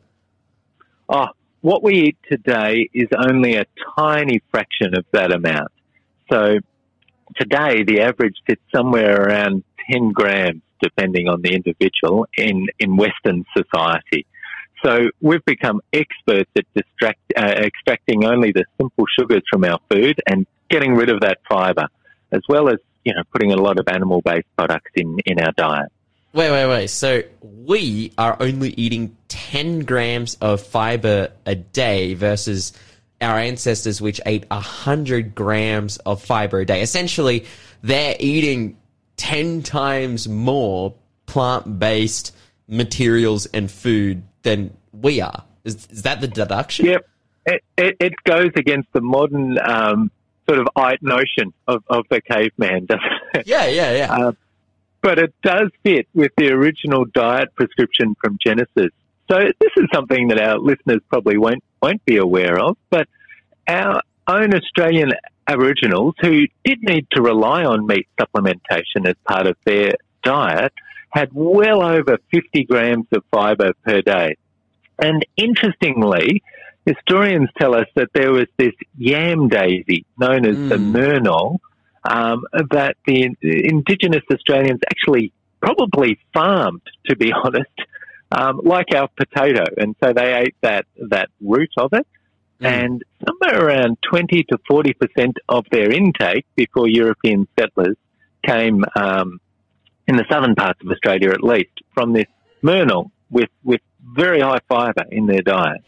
[1.09, 1.27] Oh,
[1.61, 3.65] what we eat today is only a
[3.97, 5.71] tiny fraction of that amount.
[6.31, 6.59] So
[7.35, 13.43] today, the average sits somewhere around 10 grams, depending on the individual, in, in Western
[13.57, 14.25] society.
[14.83, 20.19] So we've become experts at distract, uh, extracting only the simple sugars from our food
[20.27, 21.87] and getting rid of that fiber,
[22.31, 25.91] as well as, you know, putting a lot of animal-based products in, in our diet.
[26.31, 26.87] Wait, wait, wait.
[26.87, 32.71] So we are only eating 10 grams of fiber a day versus
[33.19, 36.81] our ancestors, which ate 100 grams of fiber a day.
[36.81, 37.45] Essentially,
[37.81, 38.77] they're eating
[39.17, 40.93] 10 times more
[41.25, 42.35] plant based
[42.69, 45.43] materials and food than we are.
[45.63, 46.85] Is, is that the deduction?
[46.85, 47.09] Yep.
[47.45, 50.11] It, it, it goes against the modern um,
[50.47, 50.67] sort of
[51.01, 53.03] notion of, of the caveman, doesn't
[53.33, 53.47] it?
[53.47, 54.17] Yeah, yeah, yeah.
[54.29, 54.31] Uh,
[55.01, 58.91] but it does fit with the original diet prescription from Genesis.
[59.31, 62.75] So this is something that our listeners probably won't won't be aware of.
[62.89, 63.07] But
[63.65, 65.13] our own Australian
[65.47, 70.73] Aboriginals who did need to rely on meat supplementation as part of their diet
[71.09, 74.35] had well over 50 grams of fibre per day.
[75.01, 76.43] And interestingly,
[76.85, 80.91] historians tell us that there was this yam daisy known as the Mm.
[80.95, 81.57] murnong
[82.03, 87.67] um, that the Indigenous Australians actually probably farmed, to be honest,
[88.31, 92.07] um, like our potato, and so they ate that that root of it.
[92.61, 97.95] And somewhere around twenty to forty percent of their intake before European settlers
[98.45, 99.39] came um,
[100.09, 102.25] in the southern parts of Australia, at least, from this
[102.63, 105.81] murnong with with very high fibre in their diet.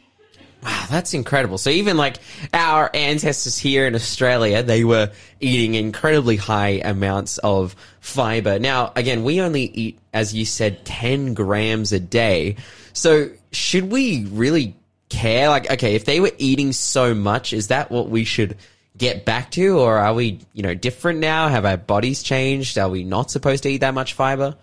[0.63, 1.57] Wow, that's incredible.
[1.57, 2.17] So even like
[2.53, 8.59] our ancestors here in Australia, they were eating incredibly high amounts of fiber.
[8.59, 12.57] Now, again, we only eat, as you said, 10 grams a day.
[12.93, 14.75] So should we really
[15.09, 15.49] care?
[15.49, 18.55] Like, okay, if they were eating so much, is that what we should
[18.97, 19.79] get back to?
[19.79, 21.47] Or are we, you know, different now?
[21.47, 22.77] Have our bodies changed?
[22.77, 24.55] Are we not supposed to eat that much fiber?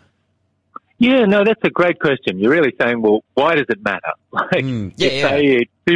[1.01, 2.39] Yeah, no, that's a great question.
[2.41, 4.13] You're really saying, well, why does it matter?
[4.33, 5.31] Like, Mm, yeah, if yeah.
[5.31, 5.43] they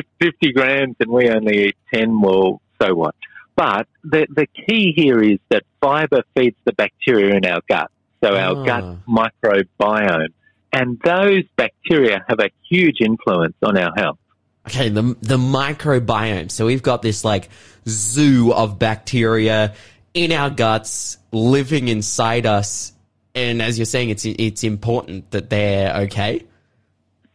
[0.00, 3.14] eat 50 grams and we only eat 10, well, so what?
[3.56, 7.90] But the, the key here is that fiber feeds the bacteria in our gut,
[8.22, 8.64] so our Ah.
[8.64, 10.28] gut microbiome.
[10.72, 14.18] And those bacteria have a huge influence on our health.
[14.66, 16.50] Okay, the the microbiome.
[16.50, 17.48] So we've got this like
[17.88, 19.74] zoo of bacteria
[20.14, 22.92] in our guts, living inside us,
[23.34, 26.44] and as you're saying, it's it's important that they're okay.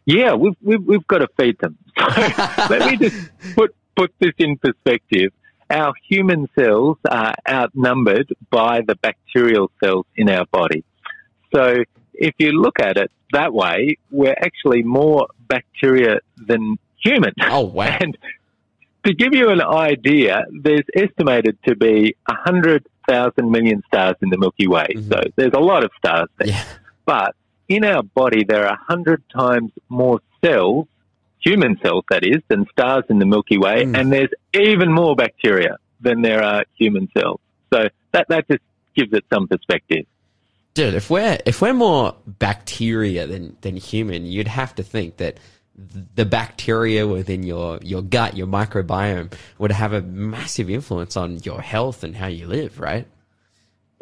[0.08, 1.78] Yeah, we've, we've, we've got to feed them.
[1.98, 5.34] So let me just put, put this in perspective.
[5.70, 10.86] Our human cells are outnumbered by the bacterial cells in our body.
[11.54, 17.34] So if you look at it that way, we're actually more bacteria than human.
[17.42, 17.98] Oh wow!
[18.02, 18.18] And
[19.06, 24.68] to give you an idea, there's estimated to be 100,000 million stars in the Milky
[24.68, 24.88] Way.
[25.10, 26.50] So there's a lot of stars there.
[26.50, 26.64] Yeah.
[27.06, 27.34] But
[27.70, 30.88] in our body, there are 100 times more cells,
[31.40, 33.86] human cells that is, than stars in the Milky Way.
[33.86, 33.98] Mm.
[33.98, 37.40] And there's even more bacteria than there are human cells.
[37.74, 38.64] So that, that just
[38.96, 40.06] gives it some perspective.
[40.74, 45.34] Dude, if we're if we're more bacteria than than human, you'd have to think that
[45.36, 45.42] th-
[45.78, 51.62] the bacteria within your your gut, your microbiome, would have a massive influence on your
[51.62, 53.08] health and how you live, right?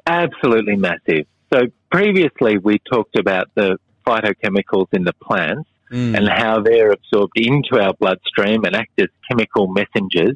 [0.08, 1.26] Absolutely massive.
[1.54, 6.18] So previously we talked about the phytochemicals in the plants Mm.
[6.18, 10.36] and how they're absorbed into our bloodstream and act as chemical messengers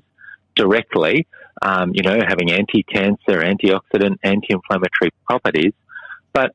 [0.55, 1.25] directly,
[1.63, 5.73] um, you know, having anti-cancer, antioxidant, anti-inflammatory properties.
[6.33, 6.53] But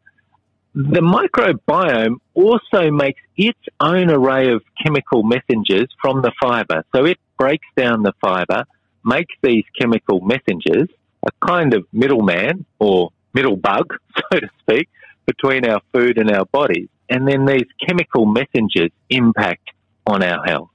[0.75, 6.85] the microbiome also makes its own array of chemical messengers from the fiber.
[6.95, 8.65] So it breaks down the fiber,
[9.05, 10.89] makes these chemical messengers,
[11.25, 13.95] a kind of middleman or middle bug,
[14.33, 14.89] so to speak,
[15.27, 16.89] between our food and our bodies.
[17.09, 19.71] And then these chemical messengers impact
[20.07, 20.71] on our health.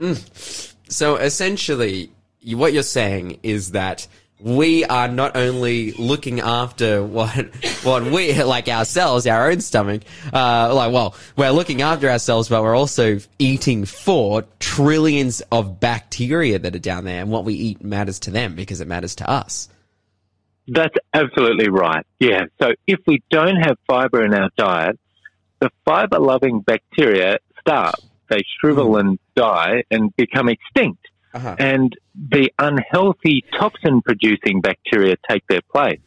[0.00, 0.72] Mm.
[0.90, 2.10] So essentially,
[2.44, 4.06] what you're saying is that
[4.42, 7.32] we are not only looking after what
[7.82, 10.02] what we like ourselves, our own stomach.
[10.32, 16.58] Uh, like, well, we're looking after ourselves, but we're also eating for trillions of bacteria
[16.58, 19.28] that are down there, and what we eat matters to them because it matters to
[19.28, 19.68] us.
[20.68, 22.06] That's absolutely right.
[22.20, 22.42] Yeah.
[22.60, 24.98] So if we don't have fiber in our diet,
[25.60, 27.94] the fiber loving bacteria starve.
[28.28, 31.08] They shrivel and die and become extinct.
[31.34, 31.56] Uh-huh.
[31.58, 36.00] And the unhealthy toxin producing bacteria take their place.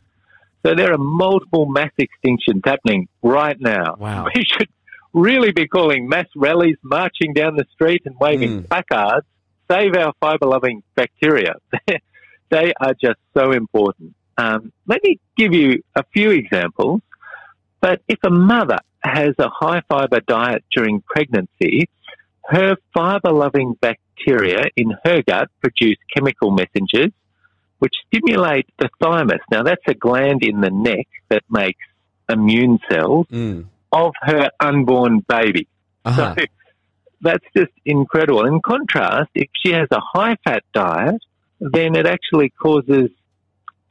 [0.65, 3.96] So there are multiple mass extinctions happening right now.
[3.98, 4.28] Wow.
[4.36, 4.70] We should
[5.13, 8.68] really be calling mass rallies, marching down the street and waving Mm.
[8.70, 9.26] placards.
[9.72, 11.56] Save our fiber loving bacteria.
[12.50, 14.13] they are just so important.
[14.38, 17.02] Um, let me give you a few examples.
[17.82, 21.89] But if a mother has a high fiber diet during pregnancy,
[22.49, 27.12] her fiber loving bacteria in her gut produce chemical messengers
[27.79, 29.41] which stimulate the thymus.
[29.51, 31.84] Now, that's a gland in the neck that makes
[32.29, 33.65] immune cells Mm.
[33.91, 35.67] of her unborn baby.
[36.05, 36.36] Uh-huh.
[36.38, 36.45] So
[37.21, 38.45] that's just incredible.
[38.45, 41.21] In contrast, if she has a high fat diet,
[41.60, 43.10] then it actually causes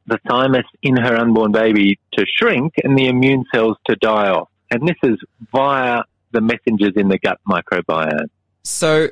[0.07, 4.49] the thymus in her unborn baby to shrink and the immune cells to die off.
[4.71, 5.19] And this is
[5.53, 8.29] via the messengers in the gut microbiome.
[8.65, 9.09] So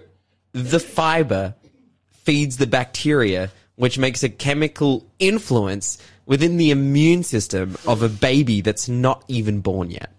[0.53, 1.55] the fiber
[2.11, 8.61] feeds the bacteria, which makes a chemical influence within the immune system of a baby
[8.61, 10.11] that's not even born yet.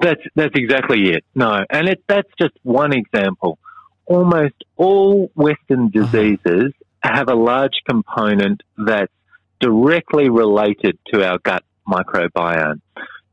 [0.00, 1.24] That's that's exactly it.
[1.34, 3.58] No, and it, that's just one example.
[4.06, 6.04] Almost all Western uh-huh.
[6.04, 9.12] diseases have a large component that's
[9.60, 12.80] directly related to our gut microbiome.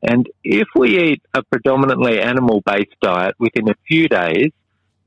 [0.04, 4.52] And if we eat a predominantly animal-based diet, within a few days,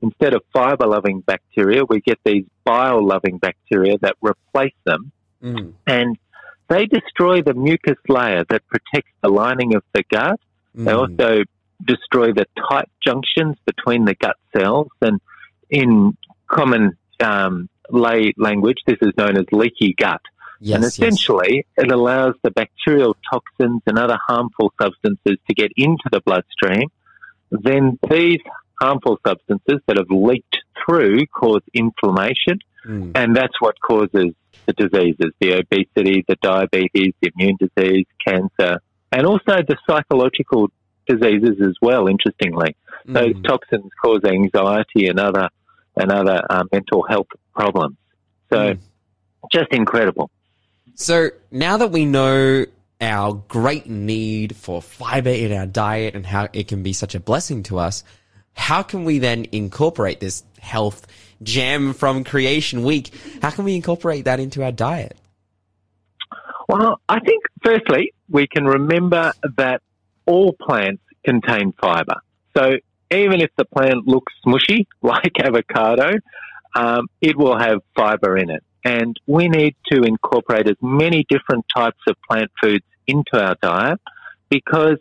[0.05, 5.11] instead of fiber-loving bacteria, we get these bile-loving bacteria that replace them
[5.43, 5.73] Mm.
[5.85, 6.17] and
[6.69, 10.39] they destroy the mucus layer that protects the lining of the gut.
[10.73, 11.01] They Mm.
[11.01, 11.43] also
[11.83, 15.19] destroy the tight junctions between the gut cells, and
[15.69, 20.21] in common um, lay language, this is known as leaky gut.
[20.59, 20.93] Yes, and yes.
[20.93, 26.87] essentially, it allows the bacterial toxins and other harmful substances to get into the bloodstream.
[27.51, 28.41] Then these
[28.79, 33.13] harmful substances that have leaked through cause inflammation, Mm.
[33.15, 34.33] and that's what causes
[34.67, 38.79] the diseases the obesity, the diabetes, the immune disease, cancer,
[39.11, 40.69] and also the psychological
[41.07, 42.75] diseases as well, interestingly.
[43.05, 43.43] Those Mm.
[43.43, 45.49] toxins cause anxiety and other,
[45.95, 47.97] and other uh, mental health problems.
[48.51, 48.79] So, Mm.
[49.51, 50.29] just incredible.
[50.95, 52.65] So now that we know
[53.01, 57.19] our great need for fiber in our diet and how it can be such a
[57.19, 58.03] blessing to us,
[58.55, 61.05] how can we then incorporate this health
[61.43, 63.13] gem from Creation Week?
[63.41, 65.17] How can we incorporate that into our diet?
[66.67, 69.81] Well, I think firstly, we can remember that
[70.25, 72.15] all plants contain fiber.
[72.57, 72.77] So
[73.11, 76.13] even if the plant looks smushy, like avocado,
[76.75, 78.63] um, it will have fiber in it.
[78.83, 83.99] And we need to incorporate as many different types of plant foods into our diet
[84.49, 84.97] because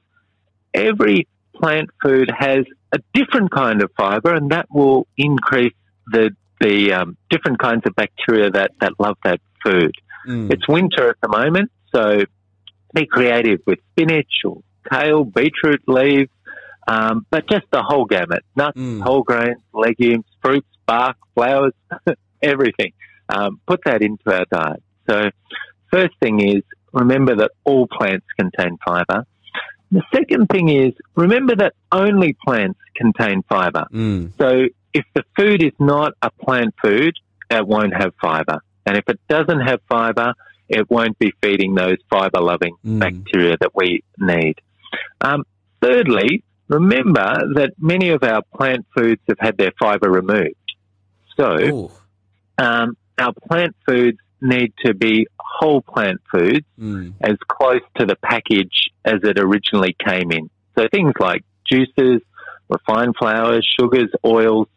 [0.73, 1.27] every
[1.61, 5.75] plant food has a different kind of fiber and that will increase
[6.07, 9.95] the, the um, different kinds of bacteria that, that love that food.
[10.29, 10.53] Mm.
[10.53, 12.23] It's winter at the moment, so
[12.95, 16.31] be creative with spinach or kale, beetroot leaves,
[16.87, 19.03] um, but just the whole gamut nuts, Mm.
[19.03, 21.73] whole grains, legumes, fruits, bark, flowers,
[22.43, 22.93] everything.
[23.29, 24.83] Um, put that into our diet.
[25.09, 25.31] So,
[25.91, 26.63] first thing is
[26.93, 29.27] remember that all plants contain fiber.
[29.95, 33.85] The second thing is remember that only plants contain fiber.
[33.93, 34.33] Mm.
[34.37, 37.15] So if the food is not a plant food,
[37.49, 38.59] it won't have fiber.
[38.87, 40.35] And if it doesn't have fiber,
[40.69, 42.99] it won't be feeding those fiber loving Mm.
[42.99, 44.57] bacteria that we need.
[45.21, 45.45] Um,
[45.81, 50.57] thirdly, remember that many of our plant foods have had their fiber removed.
[51.37, 51.93] So
[52.59, 57.15] um, our plant foods need to be whole plant foods Mm.
[57.21, 60.51] as close to the package as it originally came in.
[60.77, 62.21] So things like juices,
[62.69, 64.69] refined flours, sugars, oils,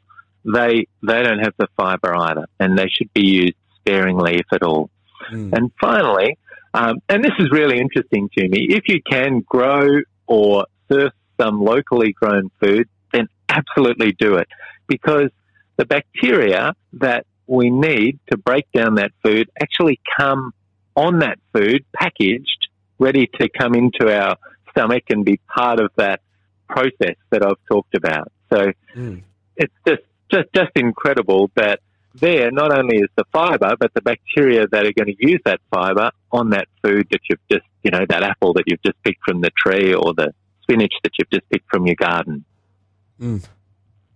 [0.46, 4.64] they they don't have the fiber either, and they should be used sparingly, if at
[4.64, 4.90] all.
[5.32, 5.52] Mm.
[5.54, 6.38] And finally,
[6.74, 9.88] um, and this is really interesting to me, if you can grow
[10.28, 14.48] or surf some locally grown food, then absolutely do it
[14.88, 15.30] because
[15.78, 20.54] the bacteria that we need to break down that food actually come
[20.96, 22.68] on that food packaged,
[23.00, 24.36] ready to come into our
[24.72, 26.22] stomach and be part of that
[26.68, 28.32] process that I've talked about.
[28.52, 29.22] So Mm.
[29.56, 31.80] it's just, just, just incredible that
[32.16, 35.62] there not only is the fiber, but the bacteria that are going to use that
[35.70, 39.24] fiber on that food that you've just, you know, that apple that you've just picked
[39.24, 40.34] from the tree or the
[40.64, 42.44] spinach that you've just picked from your garden.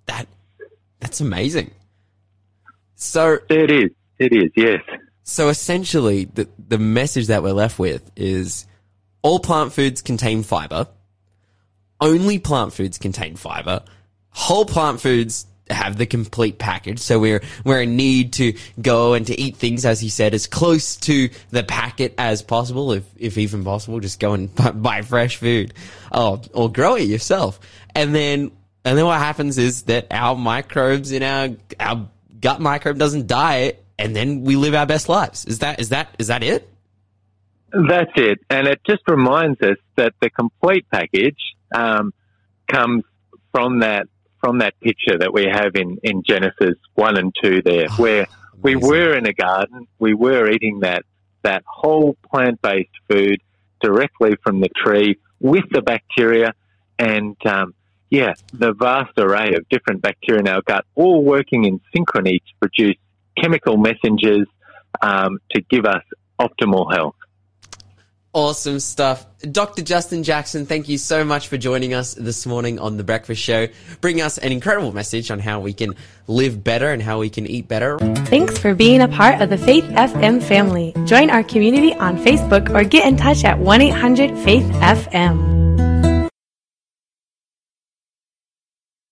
[0.08, 0.28] That
[1.00, 1.72] that's amazing.
[3.02, 3.90] So It is.
[4.20, 4.82] It is, yes.
[5.24, 8.68] so essentially the the message that we're left with is
[9.24, 10.88] all plant foods contain fiber.
[12.00, 13.84] Only plant foods contain fiber.
[14.30, 17.00] Whole plant foods have the complete package.
[17.00, 20.46] So we're we're in need to go and to eat things, as he said, as
[20.46, 24.00] close to the packet as possible, if if even possible.
[24.00, 25.74] Just go and buy, fresh food,
[26.12, 27.60] oh, or grow it yourself.
[27.96, 28.52] And then
[28.86, 31.50] and then what happens is that our microbes in our
[31.80, 32.08] our
[32.42, 35.46] gut microbe doesn't die, and then we live our best lives.
[35.46, 36.68] Is that is that is that it?
[37.72, 38.40] That's it.
[38.50, 41.40] And it just reminds us that the complete package
[41.74, 42.14] um,
[42.68, 43.04] comes
[43.52, 44.08] from that
[44.42, 48.28] from that picture that we have in, in Genesis one and two there, where
[48.62, 51.04] we were in a garden, we were eating that
[51.44, 53.42] that whole plant based food
[53.82, 56.54] directly from the tree with the bacteria
[57.00, 57.74] and um,
[58.12, 62.54] yeah, the vast array of different bacteria in our gut, all working in synchrony to
[62.60, 62.98] produce
[63.42, 64.46] chemical messengers
[65.02, 66.04] um, to give us
[66.40, 67.16] optimal health.
[68.34, 69.26] Awesome stuff.
[69.40, 69.82] Dr.
[69.82, 73.68] Justin Jackson, thank you so much for joining us this morning on The Breakfast Show,
[74.00, 75.96] bringing us an incredible message on how we can
[76.28, 77.98] live better and how we can eat better.
[78.28, 80.94] Thanks for being a part of the Faith FM family.
[81.06, 85.91] Join our community on Facebook or get in touch at 1 800 Faith FM.